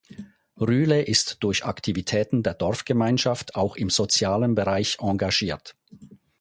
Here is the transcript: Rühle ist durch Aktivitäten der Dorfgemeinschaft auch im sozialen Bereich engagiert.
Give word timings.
Rühle 0.59 1.03
ist 1.03 1.37
durch 1.43 1.63
Aktivitäten 1.63 2.41
der 2.41 2.55
Dorfgemeinschaft 2.55 3.53
auch 3.53 3.75
im 3.75 3.91
sozialen 3.91 4.55
Bereich 4.55 4.97
engagiert. 4.99 5.75